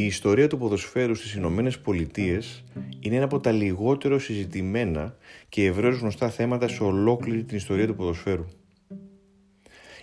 Η 0.00 0.04
ιστορία 0.04 0.46
του 0.46 0.58
ποδοσφαίρου 0.58 1.14
στις 1.14 1.34
Ηνωμένες 1.34 1.78
Πολιτείες 1.78 2.64
είναι 3.00 3.14
ένα 3.14 3.24
από 3.24 3.40
τα 3.40 3.50
λιγότερο 3.50 4.18
συζητημένα 4.18 5.16
και 5.48 5.64
ευρέως 5.64 5.98
γνωστά 5.98 6.30
θέματα 6.30 6.68
σε 6.68 6.82
ολόκληρη 6.82 7.44
την 7.44 7.56
ιστορία 7.56 7.86
του 7.86 7.94
ποδοσφαίρου. 7.94 8.44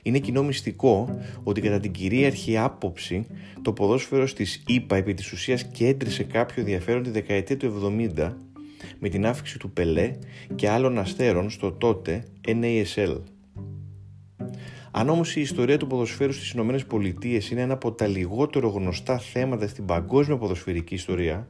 Είναι 0.02 0.20
κοινό 0.20 0.44
μυστικό 0.44 1.20
ότι 1.44 1.62
κατά 1.62 1.80
την 1.80 1.92
κυρίαρχη 1.92 2.58
άποψη 2.58 3.28
το 3.62 3.74
ποδόσφαιρο 3.74 4.28
στις 4.28 4.64
ΗΠΑ 4.68 4.96
επί 4.96 5.14
της 5.14 5.32
ουσίας 5.32 5.64
κέντρισε 5.64 6.24
κάποιο 6.24 6.62
ενδιαφέρον 6.62 7.04
τη 7.04 7.10
δεκαετία 7.10 7.58
του 7.58 7.94
70 8.16 8.34
με 9.00 9.10
την 9.10 9.26
άφηξη 9.26 9.60
του 9.60 9.72
Πελέ 9.72 10.16
και 10.56 10.70
άλλων 10.70 10.98
αστέρων 10.98 11.50
στο 11.50 11.72
τότε 11.72 12.24
NASL. 12.48 13.22
Αν 15.00 15.10
όμως 15.10 15.36
η 15.36 15.42
ιστορία 15.42 15.78
του 15.78 15.88
ποδοσφαίρου 15.88 16.32
στις 16.32 16.52
Ηνωμένες 16.52 16.86
Πολιτείες 16.86 17.50
είναι 17.50 17.62
ένα 17.62 17.74
από 17.74 17.92
τα 17.92 18.08
λιγότερο 18.08 18.68
γνωστά 18.68 19.20
θέματα 19.20 19.68
στην 19.68 19.86
παγκόσμια 19.86 20.38
ποδοσφαιρική 20.38 20.94
ιστορία, 20.94 21.50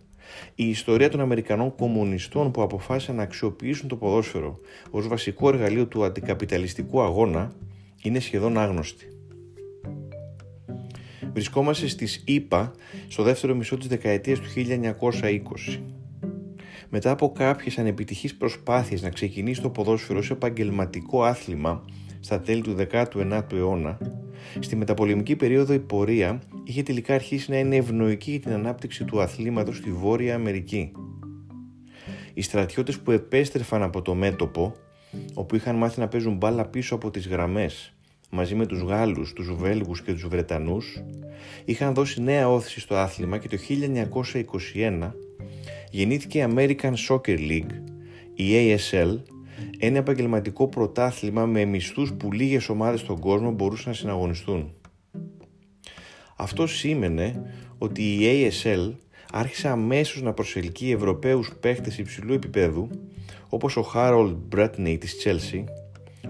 η 0.56 0.70
ιστορία 0.70 1.10
των 1.10 1.20
Αμερικανών 1.20 1.76
κομμουνιστών 1.76 2.52
που 2.52 2.62
αποφάσισαν 2.62 3.16
να 3.16 3.24
αξιοποιήσουν 3.24 3.88
το 3.88 3.96
ποδόσφαιρο 3.96 4.60
ως 4.92 5.08
βασικό 5.08 5.50
εργαλείο 5.50 5.88
του 5.88 6.04
αντικαπιταλιστικού 6.04 7.02
αγώνα 7.02 7.52
είναι 8.02 8.20
σχεδόν 8.20 8.58
άγνωστη. 8.58 9.06
Βρισκόμαστε 11.34 11.88
στις 11.88 12.24
ΗΠΑ 12.26 12.72
στο 13.08 13.24
δεύτερο 13.24 13.56
μισό 13.56 13.78
της 13.78 13.88
δεκαετίας 13.88 14.40
του 14.40 14.48
1920. 14.56 15.80
Μετά 16.90 17.12
από 17.12 17.32
κάποιες 17.32 17.78
ανεπιτυχείς 17.78 18.36
προσπάθειες 18.36 19.02
να 19.02 19.10
ξεκινήσει 19.10 19.62
το 19.62 19.70
ποδόσφαιρο 19.70 20.20
ως 20.20 20.30
επαγγελματικό 20.30 21.24
άθλημα 21.24 21.84
στα 22.20 22.40
τέλη 22.40 22.62
του 22.62 22.76
19ου 22.92 23.54
αιώνα, 23.54 23.98
στη 24.60 24.76
μεταπολεμική 24.76 25.36
περίοδο 25.36 25.74
η 25.74 25.80
πορεία 25.80 26.42
είχε 26.64 26.84
τελικά 26.84 27.14
αρχίσει 27.14 27.52
να 27.52 27.58
είναι 27.58 27.76
ευνοϊκή 27.76 28.32
για 28.32 28.40
την 28.40 28.52
ανάπτυξη 28.52 29.04
του 29.04 29.22
αθλήματος 29.22 29.78
στη 29.78 29.92
Βόρεια 29.92 30.36
Αμερική. 30.36 30.92
Οι 32.34 32.42
στρατιώτες 32.42 33.00
που 33.00 33.12
επέστρεφαν 33.12 33.84
από 33.84 34.02
το 34.02 34.16
μέτωπο, 34.16 34.76
όπου 35.34 35.56
είχαν 35.56 35.76
μάθει 35.76 36.00
να 36.00 36.08
παίζουν 36.08 36.36
μπάλα 36.36 36.66
πίσω 36.66 36.96
από 36.96 37.12
τις 37.12 37.28
γραμμές, 37.28 37.94
μαζί 38.30 38.56
με 38.56 38.66
τους 38.66 38.82
Γάλλους, 38.82 39.34
τους 39.34 39.56
Βέλγους 39.56 40.02
και 40.02 40.12
τους 40.12 40.28
Βρετανούς, 40.28 41.04
είχαν 41.66 41.94
δώσει 41.94 42.22
νέα 42.22 42.50
όθηση 42.50 42.80
στο 42.80 42.96
άθλημα 42.96 43.38
και 43.38 43.48
το 43.48 43.58
1921 43.58 45.12
γεννήθηκε 45.92 46.40
η 46.40 46.46
American 46.56 46.94
Soccer 47.10 47.38
League, 47.38 47.72
η 48.34 48.46
ASL, 48.54 49.18
ένα 49.80 49.98
επαγγελματικό 49.98 50.68
πρωτάθλημα 50.68 51.46
με 51.46 51.66
μισθούς 51.66 52.14
που 52.14 52.32
λίγες 52.32 52.70
ομάδες 52.70 53.00
στον 53.00 53.20
κόσμο 53.20 53.52
μπορούσαν 53.52 53.92
να 53.92 53.98
συναγωνιστούν. 53.98 54.74
Αυτό 56.36 56.68
σήμαινε 56.68 57.54
ότι 57.78 58.02
η 58.02 58.20
ASL 58.24 58.92
άρχισε 59.32 59.68
αμέσως 59.68 60.22
να 60.22 60.34
προσελκύει 60.34 60.94
Ευρωπαίους 60.96 61.52
παίχτες 61.60 61.98
υψηλού 61.98 62.34
επίπεδου 62.34 62.90
όπως 63.50 63.78
ο 63.78 63.92
Harold 63.94 64.36
Bratney 64.56 64.98
της 65.00 65.24
Chelsea, 65.24 65.64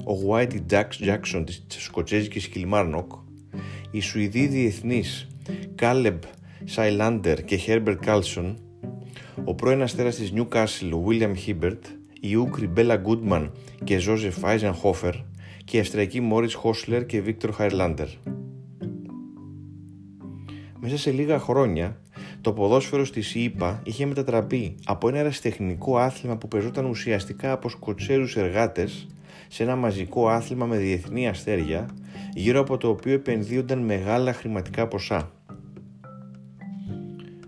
ο 0.03 0.29
Whitey 0.29 0.59
Dax 0.69 0.85
Jackson 0.99 1.43
της 1.45 1.83
σκοτσέζικης 1.83 2.49
Kilmarnock, 2.55 3.07
οι 3.91 3.99
Σουηδοί 3.99 4.47
διεθνείς 4.47 5.27
Caleb 5.79 6.19
Sailander 6.75 7.37
και 7.45 7.59
Herbert 7.67 7.97
Carlson, 8.05 8.55
ο 9.43 9.55
πρώην 9.55 9.81
αστέρας 9.81 10.15
της 10.15 10.33
Newcastle 10.35 10.93
William 11.07 11.33
Hibbert 11.47 11.96
οι 12.29 12.35
Ούγκροι 12.35 12.67
Μπέλα 12.67 12.95
Γκούντμαν 12.95 13.51
και 13.83 13.97
Ζόζεφ 13.97 14.37
Χόφερ 14.73 15.13
και 15.63 15.77
οι 15.77 15.79
Αυστριακοί 15.79 16.21
Μόριτς 16.21 16.53
Χόσλερ 16.53 17.05
και 17.05 17.21
Βίκτορ 17.21 17.51
Χαϊρλάντερ. 17.51 18.07
Μέσα 20.79 20.97
σε 20.97 21.11
λίγα 21.11 21.39
χρόνια, 21.39 22.01
το 22.41 22.53
ποδόσφαιρο 22.53 23.05
στη 23.05 23.21
ΣΥΠΑ 23.21 23.81
είχε 23.83 24.05
μετατραπεί 24.05 24.75
από 24.85 25.07
ένα 25.07 25.17
αεραστεχνικό 25.17 25.97
άθλημα 25.97 26.37
που 26.37 26.47
παίζονταν 26.47 26.85
ουσιαστικά 26.85 27.51
από 27.51 27.69
σκοτσέρους 27.69 28.35
εργάτες 28.35 29.07
σε 29.47 29.63
ένα 29.63 29.75
μαζικό 29.75 30.29
άθλημα 30.29 30.65
με 30.65 30.77
διεθνή 30.77 31.27
αστέρια, 31.27 31.89
γύρω 32.33 32.59
από 32.59 32.77
το 32.77 32.89
οποίο 32.89 33.13
επενδύονταν 33.13 33.79
μεγάλα 33.79 34.33
χρηματικά 34.33 34.87
ποσά. 34.87 35.31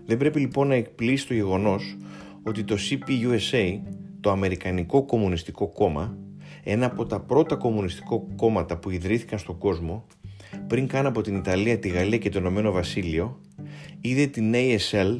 Δεν 0.06 0.16
πρέπει 0.16 0.40
λοιπόν 0.40 0.68
να 0.68 0.74
εκπλήσει 0.74 1.26
το 1.26 1.34
γεγονός 1.34 1.96
ότι 2.42 2.64
το 2.64 2.76
CPUSA 2.90 3.78
το 4.20 4.30
Αμερικανικό 4.30 5.04
Κομμουνιστικό 5.04 5.68
Κόμμα, 5.68 6.18
ένα 6.64 6.86
από 6.86 7.06
τα 7.06 7.20
πρώτα 7.20 7.56
κομμουνιστικό 7.56 8.26
κόμματα 8.36 8.78
που 8.78 8.90
ιδρύθηκαν 8.90 9.38
στον 9.38 9.58
κόσμο, 9.58 10.06
πριν 10.66 10.86
καν 10.86 11.06
από 11.06 11.20
την 11.20 11.36
Ιταλία, 11.36 11.78
τη 11.78 11.88
Γαλλία 11.88 12.18
και 12.18 12.28
το 12.28 12.38
Ηνωμένο 12.38 12.72
Βασίλειο, 12.72 13.40
είδε 14.00 14.26
την 14.26 14.52
ASL 14.54 15.18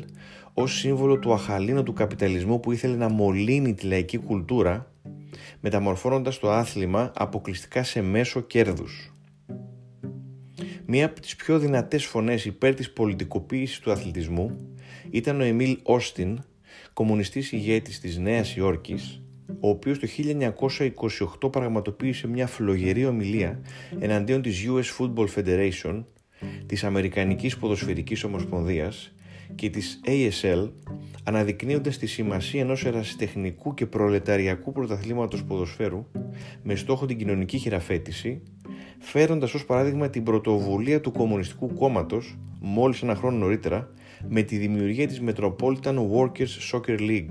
ως 0.54 0.78
σύμβολο 0.78 1.18
του 1.18 1.32
αχαλήνου 1.32 1.82
του 1.82 1.92
καπιταλισμού 1.92 2.60
που 2.60 2.72
ήθελε 2.72 2.96
να 2.96 3.08
μολύνει 3.08 3.74
τη 3.74 3.86
λαϊκή 3.86 4.18
κουλτούρα, 4.18 4.92
μεταμορφώνοντας 5.60 6.38
το 6.38 6.50
άθλημα 6.50 7.12
αποκλειστικά 7.14 7.82
σε 7.82 8.02
μέσο 8.02 8.40
κέρδους. 8.40 9.12
Μία 10.86 11.06
από 11.06 11.20
τις 11.20 11.36
πιο 11.36 11.58
δυνατές 11.58 12.04
φωνές 12.04 12.44
υπέρ 12.44 12.74
της 12.74 12.92
πολιτικοποίησης 12.92 13.78
του 13.78 13.92
αθλητισμού 13.92 14.58
ήταν 15.10 15.40
ο 15.40 15.44
Εμίλ 15.44 15.78
Όστιν, 15.82 16.40
κομμουνιστής 17.00 17.52
ηγέτης 17.52 18.00
της 18.00 18.18
Νέας 18.18 18.56
Υόρκης, 18.56 19.22
ο 19.60 19.68
οποίος 19.68 19.98
το 19.98 20.06
1928 20.06 21.52
πραγματοποίησε 21.52 22.28
μια 22.28 22.46
φλογερή 22.46 23.06
ομιλία 23.06 23.60
εναντίον 23.98 24.42
της 24.42 24.66
US 24.68 24.98
Football 24.98 25.26
Federation, 25.34 26.04
της 26.66 26.84
Αμερικανικής 26.84 27.56
Ποδοσφαιρικής 27.56 28.24
Ομοσπονδίας 28.24 29.12
και 29.54 29.70
της 29.70 30.00
ASL, 30.06 30.70
αναδεικνύοντας 31.24 31.98
τη 31.98 32.06
σημασία 32.06 32.60
ενός 32.60 32.84
ερασιτεχνικού 32.84 33.74
και 33.74 33.86
προλεταριακού 33.86 34.72
πρωταθλήματος 34.72 35.44
ποδοσφαίρου 35.44 36.06
με 36.62 36.74
στόχο 36.74 37.06
την 37.06 37.18
κοινωνική 37.18 37.58
χειραφέτηση, 37.58 38.42
φέροντας 38.98 39.54
ως 39.54 39.64
παράδειγμα 39.64 40.10
την 40.10 40.22
πρωτοβουλία 40.22 41.00
του 41.00 41.12
Κομμουνιστικού 41.12 41.74
Κόμματος 41.74 42.38
μόλις 42.60 43.02
ένα 43.02 43.14
χρόνο 43.14 43.36
νωρίτερα 43.36 43.90
με 44.28 44.42
τη 44.42 44.56
δημιουργία 44.56 45.06
της 45.06 45.22
Metropolitan 45.26 45.96
Workers 46.12 46.72
Soccer 46.72 46.98
League, 46.98 47.30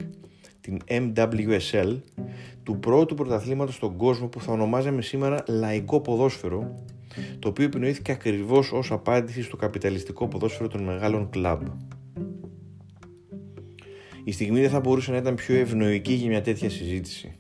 την 0.62 0.80
MWSL, 0.88 2.02
του 2.64 2.80
πρώτου 2.80 3.16
πρωταθλήματος 3.16 3.76
στον 3.76 3.98
κόσμο 3.98 4.28
που 4.28 4.42
θα 4.42 4.52
ονομάζαμε 4.52 5.02
σήμερα 5.02 5.44
λαϊκό 5.48 6.00
ποδόσφαιρο, 6.00 6.84
το 7.40 7.48
οποίο 7.48 7.66
επινοήθηκε 7.66 8.12
ακριβώς 8.12 8.72
ως 8.72 8.92
απάντηση 8.92 9.44
στο 9.44 9.56
καπιταλιστικό 9.56 10.28
ποδόσφαιρο 10.28 10.68
των 10.68 10.84
μεγάλων 10.84 11.30
κλαμπ. 11.30 11.62
Η 14.24 14.32
στιγμή 14.32 14.60
δεν 14.62 14.70
θα 14.70 14.80
μπορούσε 14.80 15.12
να 15.12 15.18
ήταν 15.18 15.36
πιο 15.36 15.56
ευνοϊκή 15.56 16.14
για 16.14 16.28
μια 16.28 16.42
τέτοια 16.42 16.70
συζήτηση. 16.70 17.36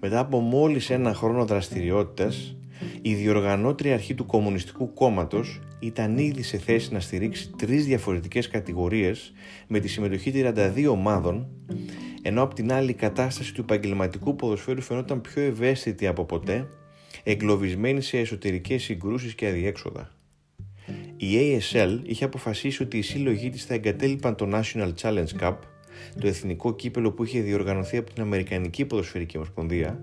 Μετά 0.00 0.18
από 0.18 0.38
μόλις 0.38 0.90
ένα 0.90 1.14
χρόνο 1.14 1.44
δραστηριότητας, 1.44 2.56
η 3.02 3.14
διοργανώτρια 3.14 3.94
αρχή 3.94 4.14
του 4.14 4.26
Κομμουνιστικού 4.26 4.92
Κόμματος 4.92 5.60
ήταν 5.78 6.18
ήδη 6.18 6.42
σε 6.42 6.58
θέση 6.58 6.92
να 6.92 7.00
στηρίξει 7.00 7.50
τρεις 7.56 7.86
διαφορετικές 7.86 8.48
κατηγορίες 8.48 9.32
με 9.66 9.78
τη 9.78 9.88
συμμετοχή 9.88 10.32
32 10.34 10.86
ομάδων, 10.90 11.48
ενώ 12.22 12.42
από 12.42 12.54
την 12.54 12.72
άλλη 12.72 12.90
η 12.90 12.94
κατάσταση 12.94 13.54
του 13.54 13.60
επαγγελματικού 13.60 14.36
ποδοσφαίρου 14.36 14.80
φαινόταν 14.80 15.20
πιο 15.20 15.42
ευαίσθητη 15.42 16.06
από 16.06 16.24
ποτέ, 16.24 16.68
εγκλωβισμένη 17.22 18.00
σε 18.00 18.18
εσωτερικές 18.18 18.82
συγκρούσεις 18.82 19.34
και 19.34 19.46
αδιέξοδα. 19.46 20.10
Η 21.16 21.26
ASL 21.36 22.00
είχε 22.02 22.24
αποφασίσει 22.24 22.82
ότι 22.82 22.98
οι 22.98 23.02
σύλλογοι 23.02 23.50
της 23.50 23.64
θα 23.64 23.74
εγκατέλειπαν 23.74 24.34
το 24.34 24.48
National 24.52 24.92
Challenge 25.00 25.40
Cup, 25.40 25.56
το 26.20 26.26
εθνικό 26.26 26.74
κύπελο 26.74 27.12
που 27.12 27.24
είχε 27.24 27.40
διοργανωθεί 27.40 27.96
από 27.96 28.12
την 28.12 28.22
Αμερικανική 28.22 28.84
Ποδοσφαιρική 28.84 29.36
Ομοσπονδία, 29.36 30.00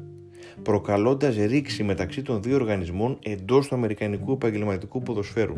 προκαλώντας 0.64 1.36
ρήξη 1.36 1.84
μεταξύ 1.84 2.22
των 2.22 2.42
δύο 2.42 2.56
οργανισμών 2.56 3.20
εντός 3.24 3.68
του 3.68 3.76
Αμερικανικού 3.76 4.32
επαγγελματικού 4.32 5.02
ποδοσφαίρου. 5.02 5.56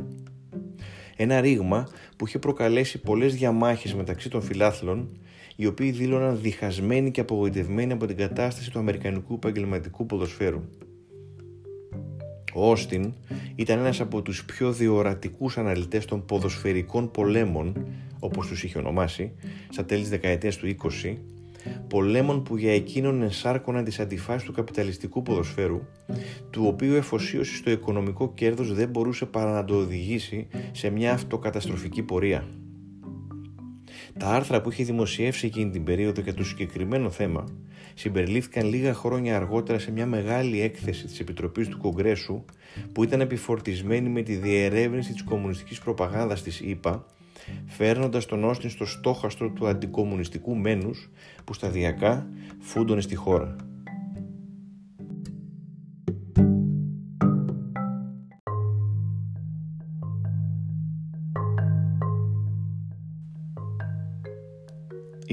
Ένα 1.15 1.41
ρήγμα 1.41 1.87
που 2.17 2.27
είχε 2.27 2.39
προκαλέσει 2.39 3.01
πολλές 3.01 3.35
διαμάχες 3.35 3.93
μεταξύ 3.93 4.29
των 4.29 4.41
φιλάθλων, 4.41 5.17
οι 5.55 5.65
οποίοι 5.65 5.91
δήλωναν 5.91 6.39
διχασμένοι 6.41 7.11
και 7.11 7.21
απογοητευμένοι 7.21 7.91
από 7.91 8.05
την 8.05 8.17
κατάσταση 8.17 8.71
του 8.71 8.79
Αμερικανικού 8.79 9.33
επαγγελματικού 9.33 10.05
ποδοσφαίρου. 10.05 10.61
Ο 12.53 12.71
Όστιν 12.71 13.13
ήταν 13.55 13.79
ένας 13.79 14.01
από 14.01 14.21
τους 14.21 14.45
πιο 14.45 14.71
διορατικούς 14.71 15.57
αναλυτές 15.57 16.05
των 16.05 16.25
ποδοσφαιρικών 16.25 17.11
πολέμων, 17.11 17.87
όπως 18.19 18.47
τους 18.47 18.63
είχε 18.63 18.77
ονομάσει, 18.77 19.31
στα 19.69 19.85
τέλη 19.85 20.01
της 20.01 20.09
δεκαετίας 20.09 20.57
του 20.57 20.67
20 20.67 21.17
πολέμων 21.87 22.43
που 22.43 22.57
για 22.57 22.73
εκείνον 22.73 23.21
ενσάρκωναν 23.21 23.83
τις 23.83 23.99
αντιφάσεις 23.99 24.43
του 24.43 24.53
καπιταλιστικού 24.53 25.21
ποδοσφαίρου, 25.21 25.81
του 26.49 26.63
οποίου 26.67 26.93
εφοσίωση 26.93 27.55
στο 27.55 27.71
οικονομικό 27.71 28.33
κέρδος 28.33 28.73
δεν 28.73 28.89
μπορούσε 28.89 29.25
παρά 29.25 29.51
να 29.51 29.65
το 29.65 29.75
οδηγήσει 29.75 30.47
σε 30.71 30.89
μια 30.89 31.13
αυτοκαταστροφική 31.13 32.03
πορεία. 32.03 32.47
Τα 34.19 34.27
άρθρα 34.27 34.61
που 34.61 34.71
είχε 34.71 34.83
δημοσιεύσει 34.83 35.45
εκείνη 35.45 35.69
την 35.69 35.83
περίοδο 35.83 36.21
για 36.21 36.33
το 36.33 36.43
συγκεκριμένο 36.43 37.09
θέμα 37.09 37.43
συμπεριλήφθηκαν 37.93 38.69
λίγα 38.69 38.93
χρόνια 38.93 39.35
αργότερα 39.35 39.79
σε 39.79 39.91
μια 39.91 40.05
μεγάλη 40.05 40.61
έκθεση 40.61 41.05
της 41.05 41.19
Επιτροπής 41.19 41.67
του 41.67 41.77
Κογκρέσου 41.77 42.45
που 42.91 43.03
ήταν 43.03 43.21
επιφορτισμένη 43.21 44.09
με 44.09 44.21
τη 44.21 44.35
διερεύνηση 44.35 45.11
της 45.11 45.23
κομμουνιστικής 45.23 45.79
προπαγάνδας 45.79 46.41
της 46.41 46.59
ΗΠΑ 46.59 47.05
φέρνοντας 47.65 48.25
τον 48.25 48.43
Όστιν 48.43 48.69
στο 48.69 48.85
στόχαστρο 48.85 49.49
του 49.49 49.67
αντικομουνιστικού 49.67 50.55
μένους 50.55 51.09
που 51.43 51.53
σταδιακά 51.53 52.27
φούντωνε 52.59 53.01
στη 53.01 53.15
χώρα. 53.15 53.55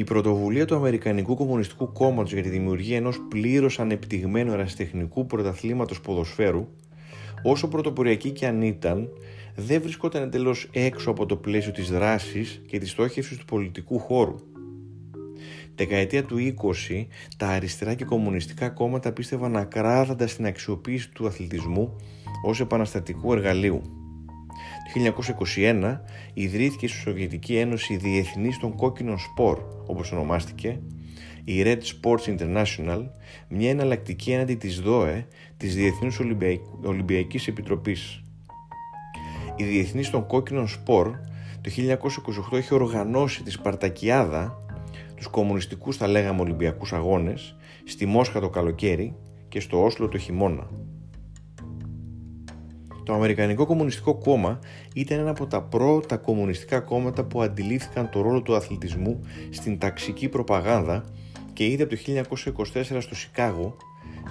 Η 0.00 0.04
πρωτοβουλία 0.04 0.66
του 0.66 0.74
Αμερικανικού 0.74 1.36
Κομμουνιστικού 1.36 1.92
Κόμματος 1.92 2.32
για 2.32 2.42
τη 2.42 2.48
δημιουργία 2.48 2.96
ενός 2.96 3.20
πλήρως 3.28 3.80
ανεπτυγμένου 3.80 4.52
ερασιτεχνικού 4.52 5.26
πρωταθλήματος 5.26 6.00
ποδοσφαίρου, 6.00 6.68
όσο 7.42 7.68
πρωτοποριακή 7.68 8.30
και 8.30 8.46
αν 8.46 8.62
ήταν, 8.62 9.08
δεν 9.54 9.82
βρισκόταν 9.82 10.22
εντελώς 10.22 10.68
έξω 10.72 11.10
από 11.10 11.26
το 11.26 11.36
πλαίσιο 11.36 11.72
της 11.72 11.90
δράσης 11.90 12.62
και 12.66 12.78
της 12.78 12.90
στόχευσης 12.90 13.36
του 13.36 13.44
πολιτικού 13.44 13.98
χώρου. 13.98 14.34
Δεκαετία 15.74 16.24
του 16.24 16.36
20, 16.90 17.06
τα 17.36 17.46
αριστερά 17.46 17.94
και 17.94 18.04
κομμουνιστικά 18.04 18.68
κόμματα 18.68 19.12
πίστευαν 19.12 19.56
ακράδαντα 19.56 20.26
στην 20.26 20.46
αξιοποίηση 20.46 21.10
του 21.10 21.26
αθλητισμού 21.26 21.96
ως 22.46 22.60
επαναστατικού 22.60 23.32
εργαλείου. 23.32 23.82
Το 24.94 25.24
1921 25.56 26.00
ιδρύθηκε 26.34 26.88
στη 26.88 26.96
Σοβιετική 26.98 27.56
Ένωση 27.56 27.96
Διεθνής 27.96 28.58
των 28.58 28.74
Κόκκινων 28.76 29.18
Σπορ, 29.18 29.58
όπως 29.86 30.12
ονομάστηκε, 30.12 30.80
η 31.52 31.62
Red 31.64 31.78
Sports 31.78 32.36
International, 32.36 33.04
μια 33.48 33.70
εναλλακτική 33.70 34.32
έναντι 34.32 34.54
της 34.54 34.80
ΔΟΕ, 34.80 35.26
της 35.56 35.74
Διεθνούς 35.74 36.20
Ολυμπιακής 36.82 37.48
Επιτροπής. 37.48 38.22
Η 39.56 39.64
Διεθνής 39.64 40.10
των 40.10 40.26
Κόκκινων 40.26 40.68
Σπορ 40.68 41.10
το 41.60 41.70
1928 42.52 42.58
είχε 42.58 42.74
οργανώσει 42.74 43.42
τη 43.42 43.50
Σπαρτακιάδα, 43.50 44.62
τους 45.16 45.26
κομμουνιστικούς 45.26 45.96
θα 45.96 46.06
λέγαμε 46.06 46.40
Ολυμπιακούς 46.40 46.92
Αγώνες, 46.92 47.56
στη 47.84 48.06
Μόσχα 48.06 48.40
το 48.40 48.48
καλοκαίρι 48.48 49.14
και 49.48 49.60
στο 49.60 49.84
Όσλο 49.84 50.08
το 50.08 50.18
χειμώνα. 50.18 50.70
Το 53.04 53.12
Αμερικανικό 53.12 53.66
Κομμουνιστικό 53.66 54.14
Κόμμα 54.14 54.58
ήταν 54.94 55.18
ένα 55.18 55.30
από 55.30 55.46
τα 55.46 55.62
πρώτα 55.62 56.16
κομμουνιστικά 56.16 56.80
κόμματα 56.80 57.24
που 57.24 57.42
αντιλήφθηκαν 57.42 58.10
το 58.10 58.20
ρόλο 58.20 58.42
του 58.42 58.54
αθλητισμού 58.54 59.20
στην 59.50 59.78
ταξική 59.78 60.28
προπαγάνδα 60.28 61.04
και 61.60 61.66
είδε 61.66 61.82
από 61.82 61.94
το 61.96 62.00
1924 62.72 63.00
στο 63.00 63.14
Σικάγο, 63.14 63.76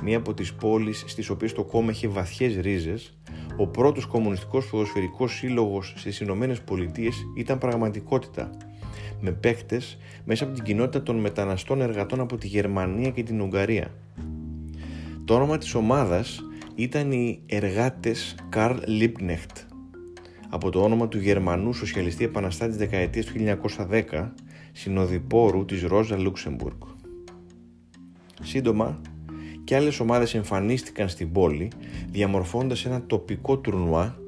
μία 0.03 0.17
από 0.17 0.33
τις 0.33 0.53
πόλεις 0.53 1.03
στις 1.07 1.29
οποίες 1.29 1.53
το 1.53 1.63
κόμμα 1.63 1.91
είχε 1.91 2.07
βαθιές 2.07 2.55
ρίζες, 2.59 3.17
ο 3.57 3.67
πρώτος 3.67 4.05
κομμουνιστικός 4.05 4.65
ποδοσφαιρικός 4.65 5.33
σύλλογος 5.33 5.93
στις 5.97 6.19
Ηνωμένες 6.19 6.61
Πολιτείες 6.61 7.15
ήταν 7.35 7.57
πραγματικότητα, 7.57 8.49
με 9.21 9.31
παίχτες 9.31 9.97
μέσα 10.25 10.43
από 10.43 10.53
την 10.53 10.63
κοινότητα 10.63 11.03
των 11.03 11.15
μεταναστών 11.15 11.81
εργατών 11.81 12.19
από 12.19 12.37
τη 12.37 12.47
Γερμανία 12.47 13.09
και 13.09 13.23
την 13.23 13.41
Ουγγαρία. 13.41 13.93
Το 15.25 15.33
όνομα 15.33 15.57
της 15.57 15.73
ομάδας 15.73 16.41
ήταν 16.75 17.11
οι 17.11 17.39
εργάτες 17.45 18.35
Καρλ 18.49 18.77
Λίπνεχτ 18.85 19.57
από 20.49 20.69
το 20.69 20.83
όνομα 20.83 21.07
του 21.07 21.17
Γερμανού 21.17 21.73
Σοσιαλιστή 21.73 22.23
Επαναστάτη 22.23 22.69
της 22.69 22.79
δεκαετίας 22.79 23.25
του 23.25 23.33
1910 23.89 24.31
συνοδοιπόρου 24.71 25.65
της 25.65 25.83
Ρόζα 25.83 26.17
Λούξεμπουργκ. 26.17 26.97
Σύντομα, 28.41 29.01
και 29.63 29.75
άλλες 29.75 29.99
ομάδες 29.99 30.33
εμφανίστηκαν 30.33 31.09
στην 31.09 31.31
πόλη 31.31 31.71
διαμορφώντας 32.11 32.85
ένα 32.85 33.05
τοπικό 33.05 33.57
τουρνουά 33.57 34.19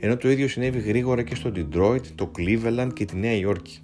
ενώ 0.00 0.16
το 0.16 0.30
ίδιο 0.30 0.48
συνέβη 0.48 0.78
γρήγορα 0.78 1.22
και 1.22 1.34
στο 1.34 1.52
Detroit, 1.56 2.06
το 2.14 2.30
Cleveland 2.38 2.88
και 2.94 3.04
τη 3.04 3.16
Νέα 3.16 3.34
Υόρκη. 3.34 3.78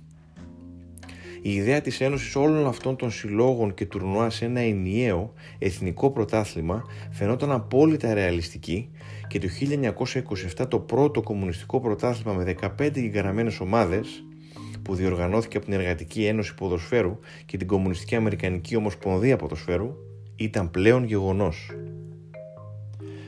Η 1.43 1.55
ιδέα 1.55 1.81
της 1.81 2.01
ένωσης 2.01 2.37
όλων 2.37 2.67
αυτών 2.67 2.97
των 2.97 3.11
συλλόγων 3.11 3.75
και 3.75 3.87
τουρνουά 3.87 4.31
σε 4.31 4.45
ένα 4.45 4.61
ενιαίο 4.61 5.33
εθνικό 5.59 6.11
πρωτάθλημα 6.11 6.85
φαινόταν 7.11 7.51
απόλυτα 7.53 8.15
ρεαλιστική 8.15 8.91
και 9.27 9.39
το 9.39 9.47
1927 10.59 10.69
το 10.69 10.79
πρώτο 10.79 11.23
κομμουνιστικό 11.23 11.81
πρωτάθλημα 11.81 12.33
με 12.33 12.55
15 12.79 12.93
γεγραμμένες 12.95 13.61
ομάδες 13.61 14.25
που 14.83 14.95
διοργανώθηκε 14.95 15.57
από 15.57 15.67
την 15.67 15.75
Εργατική 15.75 16.25
Ένωση 16.25 16.55
Ποδοσφαίρου 16.55 17.19
και 17.47 17.57
την 17.57 17.67
Κομμουνιστική 17.67 18.15
Αμερικανική 18.15 18.77
Ομοσπονδία 18.77 19.37
Ποδοσφαίρου 19.37 19.97
ήταν 20.37 20.71
πλέον 20.71 21.05
γεγονός. 21.05 21.71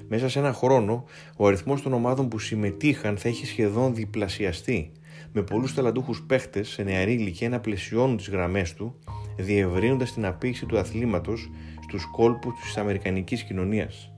Μέσα 0.09 0.29
σε 0.29 0.39
ένα 0.39 0.53
χρόνο, 0.53 1.05
ο 1.37 1.47
αριθμός 1.47 1.83
των 1.83 1.93
ομάδων 1.93 2.29
που 2.29 2.39
συμμετείχαν 2.39 3.17
θα 3.17 3.29
είχε 3.29 3.47
σχεδόν 3.47 3.95
διπλασιαστεί 3.95 4.93
με 5.33 5.43
πολλούς 5.43 5.75
ταλαντούχους 5.75 6.23
παίχτες 6.23 6.69
σε 6.69 6.83
νεαρή 6.83 7.13
ηλικία 7.13 7.49
να 7.49 7.61
πλαισιώνουν 7.61 8.17
τις 8.17 8.29
γραμμές 8.29 8.75
του, 8.75 8.95
διευρύνοντας 9.37 10.13
την 10.13 10.27
απήξη 10.27 10.67
του 10.67 10.79
αθλήματος 10.79 11.51
στους 11.83 12.05
κόλπους 12.13 12.61
της 12.61 12.77
Αμερικανικής 12.77 13.43
κοινωνίας. 13.43 14.12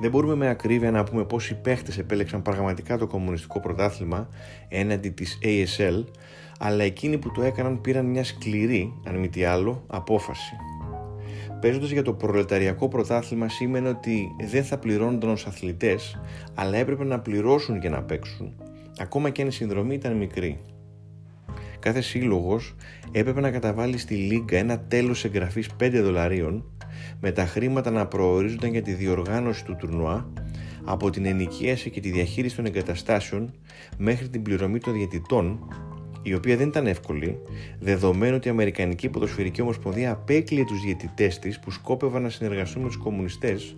Δεν 0.00 0.10
μπορούμε 0.10 0.34
με 0.34 0.48
ακρίβεια 0.48 0.90
να 0.90 1.04
πούμε 1.04 1.24
πόσοι 1.24 1.54
παίχτες 1.60 1.98
επέλεξαν 1.98 2.42
πραγματικά 2.42 2.98
το 2.98 3.06
κομμουνιστικό 3.06 3.60
πρωτάθλημα 3.60 4.28
έναντι 4.68 5.08
της 5.08 5.38
ASL, 5.42 6.04
αλλά 6.58 6.84
εκείνοι 6.84 7.18
που 7.18 7.30
το 7.30 7.42
έκαναν 7.42 7.80
πήραν 7.80 8.06
μια 8.06 8.24
σκληρή, 8.24 8.92
αν 9.06 9.16
μη 9.16 9.28
τι 9.28 9.44
άλλο, 9.44 9.84
απόφαση. 9.86 10.56
Παίζοντας 11.60 11.90
για 11.90 12.02
το 12.02 12.12
προλεταριακό 12.12 12.88
πρωτάθλημα 12.88 13.48
σήμαινε 13.48 13.88
ότι 13.88 14.28
δεν 14.50 14.64
θα 14.64 14.78
πληρώνονταν 14.78 15.30
ως 15.30 15.46
αθλητές, 15.46 16.20
αλλά 16.54 16.76
έπρεπε 16.76 17.04
να 17.04 17.20
πληρώσουν 17.20 17.76
για 17.76 17.90
να 17.90 18.02
παίξουν 18.02 18.54
ακόμα 18.98 19.30
και 19.30 19.42
αν 19.42 19.48
η 19.48 19.52
συνδρομή 19.52 19.94
ήταν 19.94 20.16
μικρή. 20.16 20.60
Κάθε 21.78 22.00
σύλλογος 22.00 22.74
έπρεπε 23.12 23.40
να 23.40 23.50
καταβάλει 23.50 23.98
στη 23.98 24.14
Λίγκα 24.14 24.56
ένα 24.56 24.80
τέλος 24.80 25.24
εγγραφής 25.24 25.68
5 25.80 26.00
δολαρίων 26.02 26.64
με 27.20 27.30
τα 27.32 27.46
χρήματα 27.46 27.90
να 27.90 28.06
προορίζονταν 28.06 28.70
για 28.70 28.82
τη 28.82 28.92
διοργάνωση 28.92 29.64
του 29.64 29.76
τουρνουά 29.78 30.32
από 30.84 31.10
την 31.10 31.24
ενοικίαση 31.24 31.90
και 31.90 32.00
τη 32.00 32.10
διαχείριση 32.10 32.56
των 32.56 32.66
εγκαταστάσεων 32.66 33.54
μέχρι 33.98 34.28
την 34.28 34.42
πληρωμή 34.42 34.78
των 34.78 34.92
διαιτητών 34.92 35.58
η 36.22 36.34
οποία 36.34 36.56
δεν 36.56 36.68
ήταν 36.68 36.86
εύκολη, 36.86 37.38
δεδομένου 37.78 38.36
ότι 38.36 38.48
η 38.48 38.50
Αμερικανική 38.50 39.08
Ποδοσφαιρική 39.08 39.60
Ομοσπονδία 39.62 40.10
απέκλειε 40.10 40.64
τους 40.64 40.80
διαιτητές 40.80 41.38
της 41.38 41.58
που 41.58 41.70
σκόπευαν 41.70 42.22
να 42.22 42.28
συνεργαστούν 42.28 42.82
με 42.82 42.88
τους 42.88 42.96
κομμουνιστές, 42.96 43.76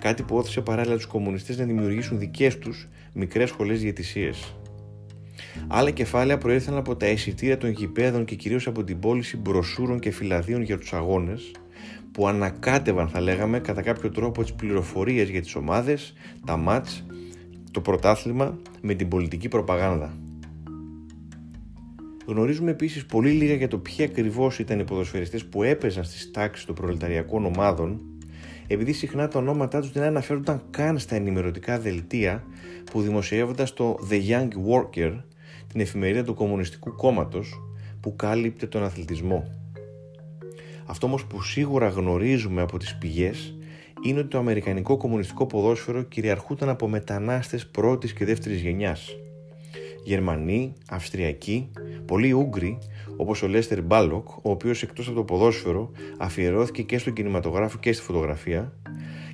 κάτι 0.00 0.22
που 0.22 0.36
όθησε 0.36 0.60
παράλληλα 0.60 0.94
τους 0.94 1.06
κομμουνιστές 1.06 1.58
να 1.58 1.64
δημιουργήσουν 1.64 2.18
δικές 2.18 2.58
τους 2.58 2.88
μικρές 3.12 3.48
σχολές 3.48 3.80
διαιτησίες. 3.80 4.54
Άλλα 5.68 5.90
κεφάλαια 5.90 6.38
προήρθαν 6.38 6.76
από 6.76 6.96
τα 6.96 7.06
εισιτήρια 7.06 7.58
των 7.58 7.70
γηπέδων 7.70 8.24
και 8.24 8.34
κυρίως 8.34 8.66
από 8.66 8.84
την 8.84 8.98
πώληση 8.98 9.36
μπροσούρων 9.36 9.98
και 9.98 10.10
φυλαδίων 10.10 10.62
για 10.62 10.78
τους 10.78 10.92
αγώνες, 10.92 11.50
που 12.12 12.28
ανακάτευαν, 12.28 13.08
θα 13.08 13.20
λέγαμε, 13.20 13.58
κατά 13.58 13.82
κάποιο 13.82 14.10
τρόπο 14.10 14.42
τις 14.42 14.52
πληροφορίες 14.52 15.28
για 15.28 15.40
τις 15.40 15.54
ομάδες, 15.54 16.12
τα 16.46 16.56
μάτς, 16.56 17.04
το 17.70 17.80
πρωτάθλημα 17.80 18.58
με 18.80 18.94
την 18.94 19.08
πολιτική 19.08 19.48
προπαγάνδα. 19.48 20.12
Γνωρίζουμε 22.26 22.70
επίσης 22.70 23.06
πολύ 23.06 23.30
λίγα 23.30 23.54
για 23.54 23.68
το 23.68 23.78
ποιοι 23.78 24.04
ακριβώς 24.04 24.58
ήταν 24.58 24.78
οι 24.78 24.84
ποδοσφαιριστές 24.84 25.44
που 25.44 25.62
έπαιζαν 25.62 26.04
στις 26.04 26.30
τάξεις 26.30 26.64
των 26.64 26.74
προλεταριακών 26.74 27.44
ομάδων, 27.44 28.00
επειδή 28.66 28.92
συχνά 28.92 29.28
τα 29.28 29.38
ονόματά 29.38 29.80
τους 29.80 29.92
δεν 29.92 30.02
αναφέρονταν 30.02 30.62
καν 30.70 30.98
στα 30.98 31.14
ενημερωτικά 31.14 31.78
δελτία 31.78 32.44
που 32.90 33.00
δημοσιεύονταν 33.00 33.66
στο 33.66 33.98
The 34.10 34.28
Young 34.28 34.48
Worker, 34.48 35.12
την 35.66 35.80
εφημερίδα 35.80 36.24
του 36.24 36.34
Κομμουνιστικού 36.34 36.94
Κόμματος, 36.94 37.60
που 38.00 38.16
κάλυπτε 38.16 38.66
τον 38.66 38.82
αθλητισμό. 38.82 39.69
Αυτό 40.90 41.06
όμως 41.06 41.24
που 41.24 41.42
σίγουρα 41.42 41.88
γνωρίζουμε 41.88 42.62
από 42.62 42.78
τις 42.78 42.96
πηγές 42.98 43.54
είναι 44.06 44.18
ότι 44.18 44.28
το 44.28 44.38
Αμερικανικό 44.38 44.96
Κομμουνιστικό 44.96 45.46
Ποδόσφαιρο 45.46 46.02
κυριαρχούταν 46.02 46.68
από 46.68 46.88
μετανάστες 46.88 47.66
πρώτης 47.66 48.12
και 48.12 48.24
δεύτερης 48.24 48.60
γενιάς 48.60 49.16
Γερμανοί, 50.04 50.72
Αυστριακοί, 50.90 51.70
πολλοί 52.06 52.32
Ούγγροι, 52.32 52.78
όπως 53.16 53.42
ο 53.42 53.48
Λέστερ 53.48 53.82
Μπάλοκ, 53.82 54.28
ο 54.28 54.50
οποίος 54.50 54.82
εκτός 54.82 55.06
από 55.06 55.16
το 55.16 55.24
ποδόσφαιρο 55.24 55.90
αφιερώθηκε 56.18 56.82
και 56.82 56.98
στον 56.98 57.12
κινηματογράφο 57.12 57.78
και 57.78 57.92
στη 57.92 58.02
φωτογραφία, 58.02 58.72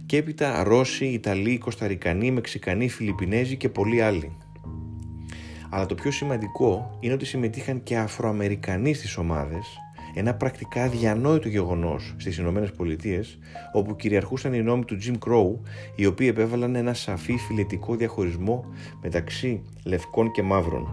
και 0.07 0.17
έπειτα 0.17 0.63
Ρώσοι, 0.63 1.07
Ιταλοί, 1.07 1.59
Κωνσταντινοί, 1.59 2.31
Μεξικανοί, 2.31 2.89
Φιλιππινέζοι 2.89 3.57
και 3.57 3.69
πολλοί 3.69 4.03
άλλοι. 4.03 4.37
Αλλά 5.71 5.87
το 5.87 5.95
πιο 5.95 6.11
σημαντικό 6.11 6.97
είναι 7.01 7.13
ότι 7.13 7.25
συμμετείχαν 7.25 7.83
και 7.83 7.97
Αφροαμερικανοί 7.97 8.95
στις 8.95 9.17
ομάδες 9.17 9.81
ένα 10.19 10.35
πρακτικά 10.35 10.89
διανόητο 10.89 11.49
γεγονός 11.49 12.15
στις 12.17 12.39
Ηνωμένες 12.39 12.73
Πολιτείες, 12.73 13.39
όπου 13.73 13.97
κυριαρχούσαν 13.97 14.55
οι 14.55 14.63
νόμοι 14.63 14.85
του 14.85 14.99
Jim 15.03 15.29
Crow, 15.29 15.59
οι 15.97 16.07
οποίοι 16.07 16.27
επέβαλαν 16.31 16.75
ένα 16.75 16.95
σαφή 16.95 17.37
φιλετικό 17.37 17.95
διαχωρισμό 17.95 18.65
μεταξύ 19.03 19.63
λευκών 19.85 20.31
και 20.31 20.43
μαύρων. 20.43 20.89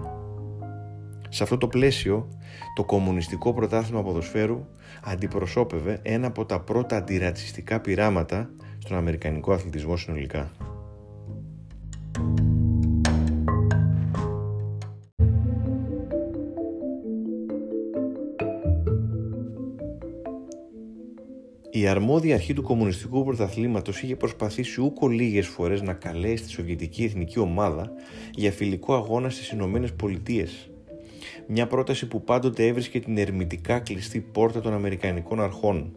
Σε 1.29 1.43
αυτό 1.43 1.57
το 1.57 1.67
πλαίσιο, 1.67 2.27
το 2.75 2.83
κομμουνιστικό 2.83 3.53
πρωτάθλημα 3.53 4.03
ποδοσφαίρου 4.03 4.65
αντιπροσώπευε 5.03 5.99
ένα 6.03 6.27
από 6.27 6.45
τα 6.45 6.59
πρώτα 6.59 6.97
αντιρατσιστικά 6.97 7.79
πειράματα 7.79 8.49
στον 8.77 8.97
Αμερικανικό 8.97 9.53
αθλητισμό 9.53 9.97
συνολικά. 9.97 10.51
Η 21.83 21.87
αρμόδια 21.87 22.35
αρχή 22.35 22.53
του 22.53 22.61
κομμουνιστικού 22.61 23.23
πρωταθλήματος 23.23 24.01
είχε 24.01 24.15
προσπαθήσει 24.15 24.81
ούκο 24.81 25.07
λίγες 25.07 25.47
φορές 25.47 25.81
να 25.81 25.93
καλέσει 25.93 26.43
τη 26.43 26.49
Σοβιετική 26.49 27.03
Εθνική 27.03 27.39
Ομάδα 27.39 27.91
για 28.35 28.51
φιλικό 28.51 28.93
αγώνα 28.93 29.29
στις 29.29 29.49
Ηνωμένες 29.49 29.93
Πολιτείες. 29.93 30.69
Μια 31.47 31.67
πρόταση 31.67 32.07
που 32.07 32.23
πάντοτε 32.23 32.67
έβρισκε 32.67 32.99
την 32.99 33.17
ερμητικά 33.17 33.79
κλειστή 33.79 34.19
πόρτα 34.19 34.61
των 34.61 34.73
Αμερικανικών 34.73 35.41
αρχών, 35.41 35.95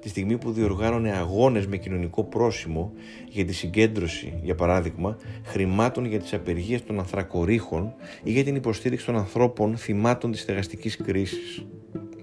τη 0.00 0.08
στιγμή 0.08 0.38
που 0.38 0.52
διοργάνωνε 0.52 1.16
αγώνες 1.16 1.66
με 1.66 1.76
κοινωνικό 1.76 2.24
πρόσημο 2.24 2.92
για 3.28 3.44
τη 3.44 3.52
συγκέντρωση, 3.52 4.38
για 4.42 4.54
παράδειγμα, 4.54 5.16
χρημάτων 5.44 6.04
για 6.04 6.18
τις 6.18 6.34
απεργίες 6.34 6.84
των 6.84 6.98
ανθρακορίχων 6.98 7.94
ή 8.22 8.30
για 8.32 8.44
την 8.44 8.54
υποστήριξη 8.54 9.06
των 9.06 9.16
ανθρώπων 9.16 9.76
θυμάτων 9.76 10.30
της 10.30 10.40
στεγαστικής 10.40 10.96
κρίσης. 10.96 11.66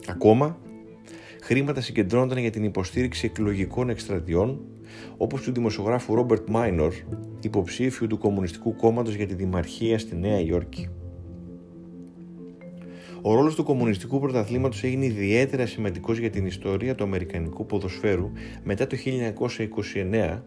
Ακόμα, 0.07 0.59
χρήματα 1.41 1.81
συγκεντρώνονταν 1.81 2.37
για 2.37 2.49
την 2.49 2.63
υποστήριξη 2.63 3.25
εκλογικών 3.25 3.89
εκστρατιών, 3.89 4.61
όπως 5.17 5.41
του 5.41 5.51
δημοσιογράφου 5.51 6.15
Ρόμπερτ 6.15 6.49
Μάινορ, 6.49 6.93
υποψήφιου 7.41 8.07
του 8.07 8.17
Κομμουνιστικού 8.17 8.75
Κόμματος 8.75 9.13
για 9.13 9.27
τη 9.27 9.33
Δημαρχία 9.33 9.99
στη 9.99 10.15
Νέα 10.15 10.39
Υόρκη. 10.39 10.89
Ο 13.21 13.33
ρόλος 13.33 13.55
του 13.55 13.63
κομμουνιστικού 13.63 14.19
πρωταθλήματος 14.19 14.83
έγινε 14.83 15.05
ιδιαίτερα 15.05 15.65
σημαντικός 15.65 16.17
για 16.17 16.29
την 16.29 16.45
ιστορία 16.45 16.95
του 16.95 17.03
Αμερικανικού 17.03 17.65
ποδοσφαίρου 17.65 18.31
μετά 18.63 18.87
το 18.87 18.97
1929, 18.97 20.41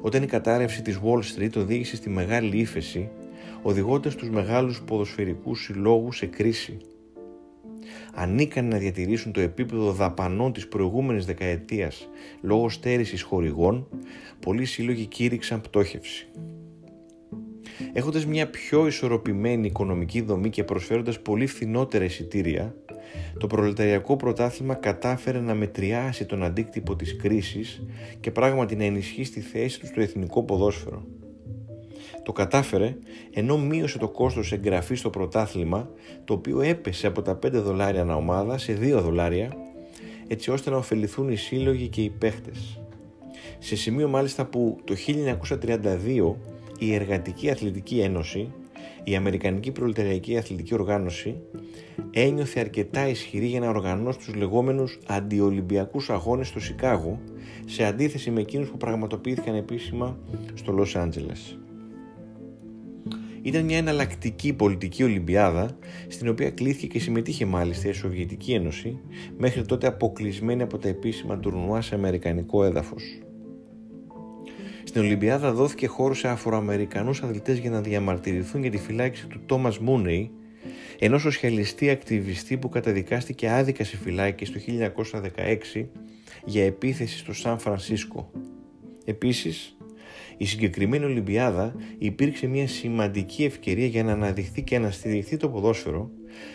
όταν 0.00 0.22
η 0.22 0.26
κατάρρευση 0.26 0.82
της 0.82 1.00
Wall 1.04 1.18
Street 1.18 1.56
οδήγησε 1.56 1.96
στη 1.96 2.10
μεγάλη 2.10 2.56
ύφεση, 2.56 3.08
οδηγώντας 3.62 4.14
τους 4.14 4.30
μεγάλους 4.30 4.82
ποδοσφαιρικούς 4.82 5.64
συλλόγους 5.64 6.16
σε 6.16 6.26
κρίση 6.26 6.78
ανήκαν 8.14 8.68
να 8.68 8.78
διατηρήσουν 8.78 9.32
το 9.32 9.40
επίπεδο 9.40 9.92
δαπανών 9.92 10.52
της 10.52 10.68
προηγούμενης 10.68 11.24
δεκαετίας 11.24 12.08
λόγω 12.42 12.68
στέρησης 12.68 13.22
χορηγών, 13.22 13.88
πολλοί 14.40 14.64
σύλλογοι 14.64 15.06
κήρυξαν 15.06 15.60
πτώχευση. 15.60 16.28
Έχοντας 17.92 18.26
μια 18.26 18.50
πιο 18.50 18.86
ισορροπημένη 18.86 19.66
οικονομική 19.66 20.20
δομή 20.20 20.50
και 20.50 20.64
προσφέροντας 20.64 21.20
πολύ 21.20 21.46
φθηνότερα 21.46 22.04
εισιτήρια, 22.04 22.74
το 23.38 23.46
προλεταριακό 23.46 24.16
πρωτάθλημα 24.16 24.74
κατάφερε 24.74 25.40
να 25.40 25.54
μετριάσει 25.54 26.24
τον 26.24 26.42
αντίκτυπο 26.42 26.96
της 26.96 27.16
κρίσης 27.16 27.82
και 28.20 28.30
πράγματι 28.30 28.76
να 28.76 28.84
ενισχύσει 28.84 29.32
τη 29.32 29.40
θέση 29.40 29.80
του 29.80 29.86
στο 29.86 30.00
εθνικό 30.00 30.42
ποδόσφαιρο. 30.42 31.06
Το 32.22 32.32
κατάφερε 32.32 32.96
ενώ 33.32 33.58
μείωσε 33.58 33.98
το 33.98 34.08
κόστος 34.08 34.52
εγγραφής 34.52 34.98
στο 34.98 35.10
πρωτάθλημα 35.10 35.90
το 36.24 36.34
οποίο 36.34 36.60
έπεσε 36.60 37.06
από 37.06 37.22
τα 37.22 37.38
5 37.46 37.50
δολάρια 37.50 38.00
ανά 38.00 38.16
ομάδα 38.16 38.58
σε 38.58 38.78
2 38.80 39.00
δολάρια 39.02 39.52
έτσι 40.26 40.50
ώστε 40.50 40.70
να 40.70 40.76
ωφεληθούν 40.76 41.28
οι 41.28 41.36
σύλλογοι 41.36 41.88
και 41.88 42.02
οι 42.02 42.10
παίχτες. 42.10 42.80
Σε 43.58 43.76
σημείο 43.76 44.08
μάλιστα 44.08 44.44
που 44.44 44.78
το 44.84 44.94
1932 44.94 46.34
η 46.78 46.94
Εργατική 46.94 47.50
Αθλητική 47.50 48.00
Ένωση, 48.00 48.52
η 49.04 49.16
Αμερικανική 49.16 49.70
Προλεταριακή 49.70 50.36
Αθλητική 50.36 50.74
Οργάνωση, 50.74 51.36
ένιωθε 52.10 52.60
αρκετά 52.60 53.08
ισχυρή 53.08 53.46
για 53.46 53.60
να 53.60 53.68
οργανώσει 53.68 54.18
τους 54.18 54.34
λεγόμενους 54.34 54.98
αντιολυμπιακούς 55.06 56.10
αγώνες 56.10 56.48
στο 56.48 56.60
Σικάγο, 56.60 57.20
σε 57.64 57.84
αντίθεση 57.84 58.30
με 58.30 58.40
εκείνους 58.40 58.68
που 58.68 58.76
πραγματοποιήθηκαν 58.76 59.54
επίσημα 59.54 60.18
στο 60.54 60.72
Λος 60.72 60.96
Άντζελες 60.96 61.58
ήταν 63.42 63.64
μια 63.64 63.76
εναλλακτική 63.76 64.52
πολιτική 64.52 65.02
Ολυμπιάδα, 65.02 65.70
στην 66.08 66.28
οποία 66.28 66.50
κλήθηκε 66.50 66.86
και 66.86 66.98
συμμετείχε 66.98 67.46
μάλιστα 67.46 67.88
η 67.88 67.92
Σοβιετική 67.92 68.52
Ένωση, 68.52 68.98
μέχρι 69.38 69.64
τότε 69.66 69.86
αποκλεισμένη 69.86 70.62
από 70.62 70.78
τα 70.78 70.88
επίσημα 70.88 71.38
τουρνουά 71.38 71.80
σε 71.80 71.94
αμερικανικό 71.94 72.64
έδαφος. 72.64 73.02
Στην 74.84 75.02
Ολυμπιάδα 75.02 75.52
δόθηκε 75.52 75.86
χώρο 75.86 76.14
σε 76.14 76.28
Αφροαμερικανούς 76.28 77.22
αθλητές 77.22 77.58
για 77.58 77.70
να 77.70 77.80
διαμαρτυρηθούν 77.80 78.60
για 78.62 78.70
τη 78.70 78.78
φυλάκιση 78.78 79.26
του 79.26 79.40
Τόμας 79.46 79.78
Μούνεϊ, 79.78 80.30
ενός 80.98 81.20
σοσιαλιστή 81.20 81.90
ακτιβιστή 81.90 82.56
που 82.56 82.68
καταδικάστηκε 82.68 83.50
άδικα 83.50 83.84
σε 83.84 83.96
φυλάκιση 83.96 84.52
το 84.52 84.60
1916 85.76 85.86
για 86.44 86.64
επίθεση 86.64 87.18
στο 87.18 87.32
Σαν 87.32 87.58
Φρανσίσκο. 87.58 88.30
Επίσης, 89.04 89.76
η 90.40 90.44
συγκεκριμένη 90.44 91.04
Ολυμπιάδα 91.04 91.74
υπήρξε 91.98 92.46
μια 92.46 92.68
σημαντική 92.68 93.44
ευκαιρία 93.44 93.86
για 93.86 94.04
να 94.04 94.12
αναδειχθεί 94.12 94.62
και 94.62 94.78
να 94.78 94.90
στηριχθεί 94.90 95.36
το 95.36 95.48
ποδόσφαιρο, 95.48 96.10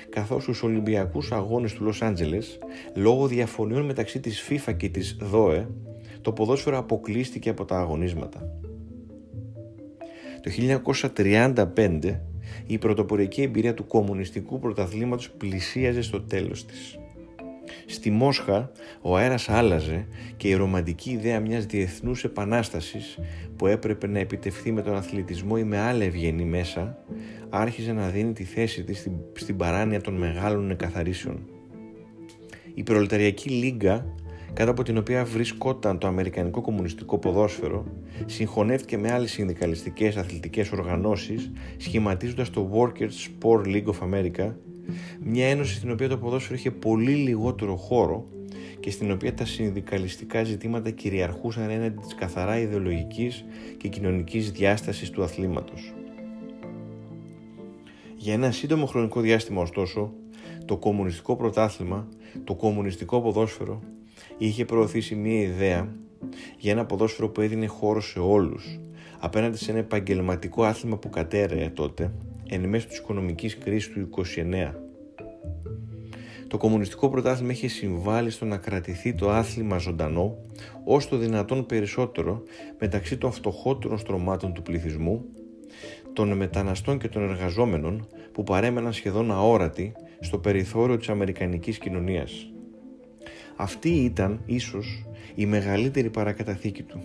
καθώς 0.10 0.44
στους 0.44 0.64
Ολυμπιακούς 0.64 1.32
Αγώνες 1.32 1.74
του 1.74 1.84
Λος 1.84 2.02
Άντζελες, 2.02 2.60
λόγω 2.96 3.28
διαφωνιών 3.28 3.86
μεταξύ 3.86 4.20
της 4.20 4.48
FIFA 4.50 4.74
και 4.78 4.90
της 4.90 5.18
ΔΟΕ, 5.22 5.68
το 6.22 6.32
ποδόσφαιρο 6.32 6.78
αποκλείστηκε 6.78 7.50
από 7.50 7.66
τα 7.66 7.80
αγωνίσματα. 7.80 8.60
Το 10.42 10.52
1935 10.52 12.22
η 12.66 12.78
πρωτοπορική 12.78 13.42
εμπειρία 13.42 13.74
του 13.74 13.88
κομμουνιστικού 13.88 14.60
πρωταθλήματος 14.60 15.32
πλησίαζε 15.32 16.02
στο 16.02 16.22
τέλος 16.22 16.66
της. 16.66 17.00
Στη 17.86 18.10
Μόσχα 18.10 18.72
ο 19.02 19.18
αέρας 19.18 19.50
άλλαζε 19.50 20.08
και 20.38 20.48
η 20.48 20.54
ρομαντική 20.54 21.12
ιδέα 21.12 21.40
μιας 21.40 21.66
διεθνούς 21.66 22.24
επανάστασης 22.24 23.20
που 23.56 23.68
έπρεπε 23.68 24.08
να 24.08 24.20
επιτευχθεί 24.20 24.72
με 24.72 24.82
τον 24.82 24.96
αθλητισμό 24.96 25.56
ή 25.58 25.64
με 25.64 25.78
άλλα 25.78 26.04
ευγενή 26.04 26.46
μέσα 26.46 26.98
άρχιζε 27.50 27.94
να 27.94 28.10
δίνει 28.10 28.34
τη 28.34 28.44
θέση 28.44 28.84
της 28.84 28.98
στην, 29.00 29.14
στην 29.34 29.58
παράνοια 29.58 30.02
των 30.02 30.14
μεγάλων 30.14 30.72
εκαθαρίσεων. 30.72 31.48
Η 32.74 32.84
προλεταριακή 32.84 33.50
λίγκα 33.50 34.06
κάτω 34.54 34.72
από 34.72 34.84
την 34.84 34.98
οποία 34.98 35.26
βρισκόταν 35.26 35.98
το 35.98 36.08
Αμερικανικό 36.08 36.62
Κομμουνιστικό 36.62 37.18
Ποδόσφαιρο, 37.18 37.86
συγχωνεύτηκε 38.26 38.98
με 38.98 39.12
άλλες 39.12 39.32
συνδικαλιστικές 39.32 40.16
αθλητικές 40.16 40.72
οργανώσεις, 40.72 41.52
σχηματίζοντας 41.78 42.50
το 42.50 42.72
Workers 42.74 43.44
Sport 43.44 43.66
League 43.66 43.86
of 43.86 44.14
America 44.14 44.54
μια 45.24 45.48
ένωση 45.48 45.76
στην 45.76 45.92
οποία 45.92 46.08
το 46.08 46.18
ποδόσφαιρο 46.18 46.56
είχε 46.56 46.72
πολύ 46.72 47.12
λιγότερο 47.12 47.76
χώρο 47.76 48.28
και 48.80 48.92
στην 48.92 49.12
οποία 49.12 49.34
τα 49.34 49.46
συνδικαλιστικά 49.46 50.44
ζητήματα 50.44 50.90
κυριαρχούσαν 50.90 51.70
έναντι 51.70 52.00
της 52.02 52.16
καθαρά 52.16 52.60
ιδεολογικής 52.60 53.46
και 53.78 53.88
κοινωνικής 53.88 54.52
διάστασης 54.52 55.10
του 55.10 55.24
αθλήματος. 55.24 55.94
Για 58.16 58.34
ένα 58.34 58.52
σύντομο 58.52 58.86
χρονικό 58.86 59.22
διάστημα 59.22 59.62
ωστόσο, 59.62 60.14
το 60.66 60.78
κομμουνιστικό 60.78 61.36
πρωτάθλημα, 61.36 62.08
το 62.44 62.56
κομμουνιστικό 62.56 63.22
ποδόσφαιρο, 63.22 63.82
είχε 64.38 64.66
προωθήσει 64.66 65.16
μια 65.16 65.42
ιδέα 65.42 65.96
για 66.58 66.72
ένα 66.72 66.86
ποδόσφαιρο 66.86 67.30
που 67.30 67.42
έδινε 67.42 67.66
χώρο 67.66 68.02
σε 68.02 68.20
όλους, 68.20 68.80
απέναντι 69.20 69.58
σε 69.58 69.72
ένα 69.72 69.80
επαγγελματικό 69.80 70.64
άθλημα 70.64 70.98
που 70.98 71.10
κατέρεε 71.10 71.70
τότε 71.70 72.12
εν 72.50 72.70
μέσω 72.70 72.88
της 72.88 72.98
οικονομικής 72.98 73.58
κρίσης 73.58 73.94
του 73.94 74.00
29. 74.00 74.74
Το 76.48 76.58
κομμουνιστικό 76.58 77.10
πρωτάθλημα 77.10 77.52
είχε 77.52 77.68
συμβάλει 77.68 78.30
στο 78.30 78.46
να 78.46 78.58
κρατηθεί 78.58 79.14
το 79.14 79.30
άθλημα 79.30 79.78
ζωντανό 79.78 80.38
όσο 80.84 81.10
το 81.10 81.18
δυνατόν 81.18 81.66
περισσότερο 81.66 82.44
μεταξύ 82.80 83.18
των 83.18 83.32
φτωχότερων 83.32 83.98
στρωμάτων 83.98 84.54
του 84.54 84.62
πληθυσμού, 84.62 85.26
των 86.14 86.38
μεταναστών 86.38 86.98
και 86.98 87.08
των 87.08 87.30
εργαζόμενων 87.30 88.08
που 88.32 88.44
παρέμεναν 88.44 88.94
σχεδόν 88.94 89.32
αόρατοι 89.32 89.92
στο 90.20 90.38
περιθώριο 90.38 90.98
της 90.98 91.10
αμερικανικής 91.10 91.78
κοινωνίας. 91.78 92.50
Αυτή 93.56 93.90
ήταν 93.90 94.42
ίσως 94.46 95.06
η 95.36 95.46
μεγαλύτερη 95.46 96.10
παρακαταθήκη 96.10 96.84
του, 96.84 97.04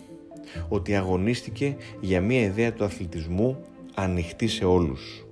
ότι 0.68 0.94
αγωνίστηκε 0.94 1.76
για 2.00 2.20
μια 2.20 2.40
ιδέα 2.40 2.72
του 2.72 2.84
αθλητισμού 2.84 3.58
ανοιχτή 3.94 4.46
σε 4.46 4.64
όλους. 4.64 5.24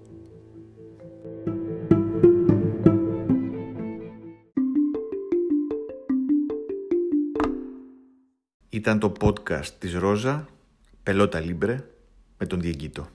Ήταν 8.79 8.99
το 8.99 9.13
podcast 9.21 9.67
της 9.79 9.95
Ρόζα, 9.95 10.49
Πελότα 11.03 11.41
Λίμπρε, 11.41 11.85
με 12.39 12.47
τον 12.47 12.61
Διεγκύτο. 12.61 13.09